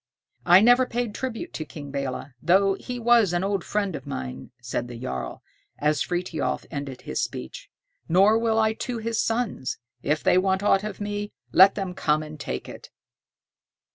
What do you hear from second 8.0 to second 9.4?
"nor will I to his